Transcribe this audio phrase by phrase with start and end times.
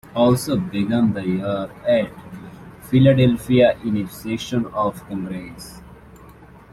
[0.15, 2.09] Alsop began the year at
[2.89, 5.79] Philadelphia, in a session of Congress.